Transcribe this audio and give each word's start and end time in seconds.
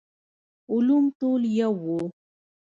علوم 0.71 1.03
ټول 1.19 1.41
يو 1.59 1.73
وو. 1.85 1.99